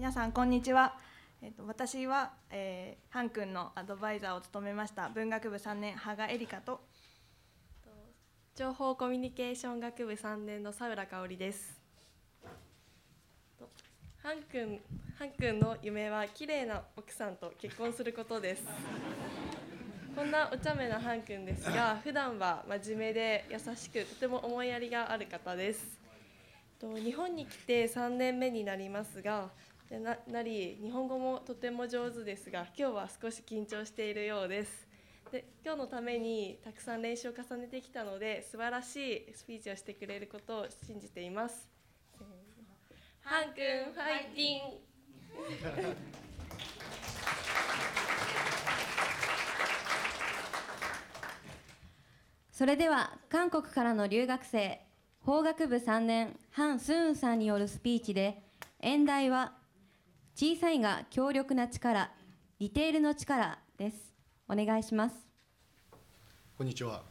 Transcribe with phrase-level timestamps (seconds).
[0.00, 0.94] 皆さんこんにちは。
[1.42, 6.80] えっと私は、えー、ハン君のアドバイザーを務めました文学部3年羽賀エリカと
[8.56, 11.78] 情報コミュニケーション学部3年の佐浦香織です。
[14.22, 14.80] ハン君
[15.18, 18.62] ハン君の夢は綺麗な奥さんと結婚することです。
[20.16, 26.00] こんなお茶目なハン君ですが、普段は真面目で優しくとても思いやりがある方です。
[26.80, 29.50] と日本に来て3年目になりますが、
[29.90, 34.86] でななり日本語もとても上手ですが、今日は少し緊張しているようです。
[35.32, 41.68] で今日のためにたくさん練習を重ねてきたので素晴らしいスピーチをしてくれることを信じています。
[43.22, 45.96] ハン君ファイティン
[52.52, 54.80] それでは韓国からの留学生
[55.20, 58.42] 法学部3年ハン・スーンさんによるスピーチで
[58.80, 59.58] 演題は
[60.42, 62.10] 小さいが強力な力
[62.60, 63.96] ディテールの力です
[64.48, 65.14] お願いします
[66.56, 67.02] こんにちは。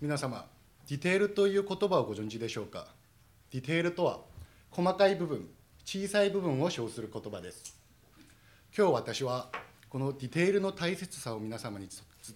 [0.00, 0.46] 皆様、
[0.88, 2.86] ディテールという言葉をご存知でしょうか？
[3.50, 4.20] ディテールとは、
[4.70, 5.46] 細かい部分、
[5.84, 7.76] 小さい部分を称する言葉です。
[8.74, 9.50] 今日私は、
[9.90, 11.86] このディテールの大切さを皆様に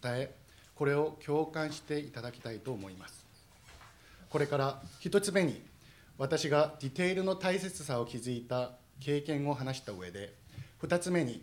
[0.02, 0.34] 伝え、
[0.74, 3.24] これを共感していただきたいと思います。
[4.28, 5.69] これから一つ目に、
[6.20, 10.34] 私がディテールの大切さを気づいた経験を話した上で、
[10.76, 11.42] 二つ目に、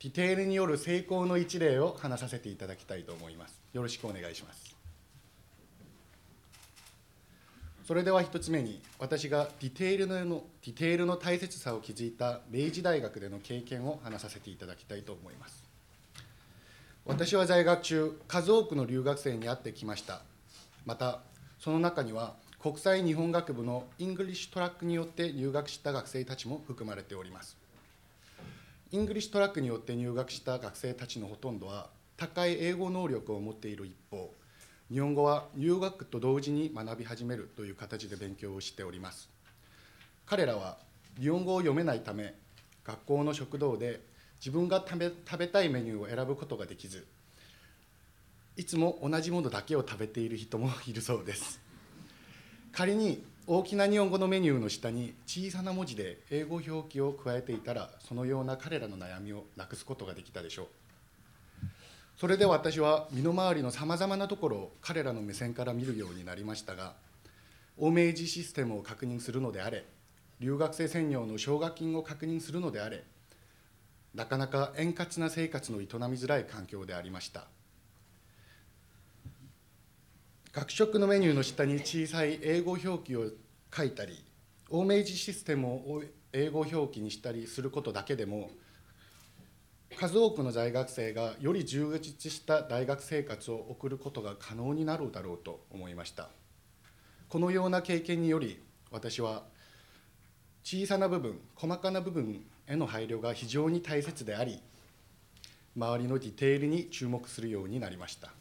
[0.00, 3.60] ディテールによる成功の一例を話させていただきたいと思います。
[3.72, 4.76] よろしくお願いします。
[7.84, 15.68] それでは一つ目に、私がディテールのディテールの大切さを気づいた明治大学での経験を話させていただきたいと思います。
[17.04, 20.22] 私は在学中、数多くの留学生に会ってきました。
[20.86, 21.22] また、
[21.58, 27.56] その中には、国際日本学部の English Track によって入学した学生たちも含まれております。
[28.92, 34.32] English Track によって入学した学生たちのほとんどは高い英語能力を持っている一方
[34.92, 39.28] 日本語は入学と同時に学び始めるという形で勉強をしております
[40.26, 40.76] 彼らは
[41.18, 42.34] 日本語を読めないため
[42.84, 44.02] 学校の食堂で
[44.38, 47.06] 自分が食べ食べたいメニューを選ぶことができず
[48.56, 51.62] いつも同じものだけを食べている人もいるそうです
[52.72, 60.66] 仮に大きな日本語のメニューの下に小さな文字で英語表記を加えていたらそのような彼らの悩みをなくすことができたでしょう。
[62.16, 66.94] それで私は身の回りのさまざまなところを彼らの目線から見るようになりましたが
[67.78, 69.84] 欧明治システムを確認するのであれ
[70.40, 73.02] 留学生専用の奨学金を確認するのであれ
[74.14, 77.46] なかなか円滑な生活の営みづらい環境でありました。
[80.52, 83.24] 学食のメニューの下に小さい英語表記を
[83.74, 84.22] 書いたり
[84.68, 88.50] 欧明治システムを英語表記にしたりすることだけでも
[89.98, 96.28] 数多くの在学生がより充実した大学生活を送ることが可能になるだろうと思いました。
[97.30, 99.44] このような経験により私は
[100.64, 104.60] 小さな部分細かな部分への配慮が非常に大切であり
[105.74, 108.34] 周りのディテールに注目するようになりました。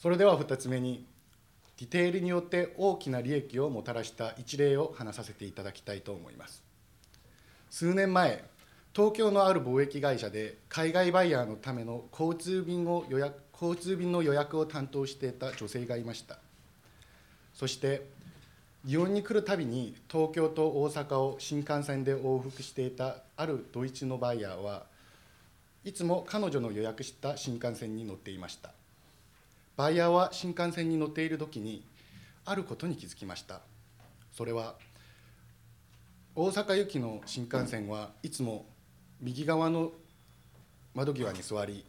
[0.00, 1.04] それでは2つ目に
[1.78, 6.62] ディテールによって大きな利益をもたらした一例を話させていただきたいと思います。
[7.68, 8.42] 数年前
[8.96, 16.38] 東京のある貿易会社で海外バイヤーのための交通便を予約交通便の予約を担当していた女性がいました。
[17.52, 18.06] そして
[18.86, 24.84] 日本に来るたびに東京と大阪を新幹線で往復していたあるドイツのバイヤーは
[25.84, 28.72] いつも彼女の予約した新幹線に乗っていました。
[29.80, 31.82] バイヤーは新幹線に乗っている時に
[32.44, 33.62] あることに気づきました。
[34.30, 34.74] それは
[36.34, 38.66] 大阪行きの新幹線はいつも
[39.22, 39.92] 右側の
[40.94, 41.86] 窓際に座り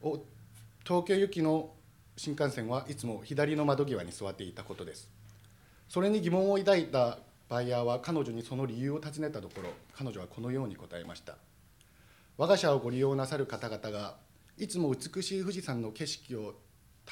[0.00, 1.74] 東京行きの
[2.16, 5.10] 新幹線はいつも左の窓際に座っていたことです。
[5.90, 7.18] それに疑問を抱いた
[7.50, 11.36] バイヤーは彼女にその理由を尋ねたところ彼女はこのように答えました
[12.38, 14.14] 我が社をご利用なさる方々が
[14.56, 16.54] いつも美しい富士山の景色を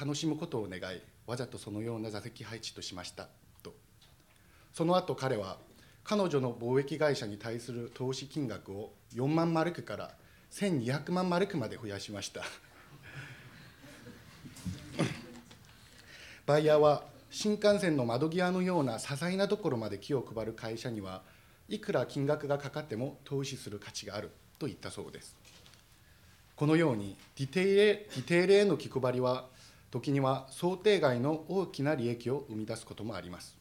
[0.00, 3.28] 楽しむことを願いわざとそのような座席配置としました。
[3.62, 3.74] と。
[4.72, 5.58] その後彼は
[6.04, 10.14] 彼女の貿易会社に対する投資金額を4万マルクから
[10.52, 12.42] 1200万マルクまで増やしました。
[16.46, 21.22] バイヤーは新幹線の窓際のような些細なところまで気を配る会社には
[21.68, 24.30] いくら金額がかかっても投資する価値がある。
[24.58, 25.36] と言ったそうです。
[26.56, 29.46] このようにディテールディテールへの気配りは
[29.90, 33.58] 時には想定外の大きな利益を生み出すこともあります。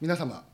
[0.00, 0.44] 皆様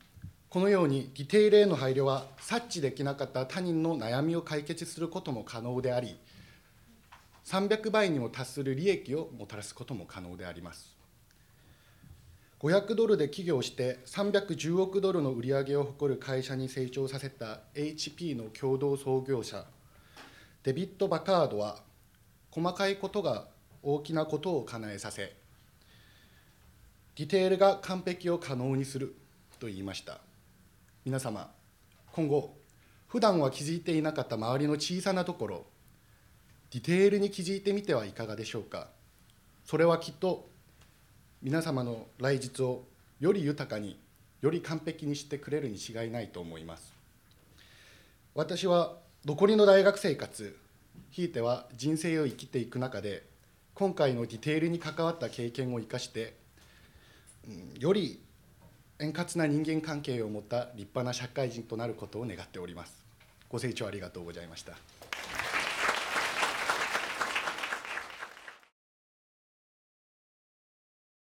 [0.48, 6.16] このようにディテールへの配慮は察知できなかった他人の悩みを解決することも可能であり
[7.46, 10.96] 300倍にも達する利益をもたらすことも可能であります。
[12.60, 19.64] 500ドルで起業して310億ドルの売り上げを誇る会社に成長させた HP の共同創業者
[20.62, 21.78] デビッド・バカードは
[22.50, 23.46] 細かいことが
[23.82, 25.36] 大きなことを叶えさせ
[27.16, 29.14] ディテールが完璧を可能にする
[29.58, 30.20] と言いました。
[31.04, 31.50] 皆様
[32.12, 32.56] 今後
[33.06, 35.66] 普段は気づいていなかった周りの小さなところ
[36.70, 38.88] ディテールに気づいてみてはいかがでしょうか。
[39.64, 40.48] それはきっと
[41.42, 42.84] 皆様の来日を
[43.18, 43.98] より豊かに
[44.40, 46.92] より完璧にしてくれるに違いないと思います。
[48.34, 50.56] 私は残りの大学生活
[51.10, 53.24] ひいては人生を生きていく中で
[53.74, 56.36] 今回のディテールに関わった経験を生かして、
[57.48, 58.20] うんより
[58.98, 63.02] 円滑な人間関係を持った立派な社会人となることを願っております。
[63.48, 64.74] ご清聴ありがとうございました。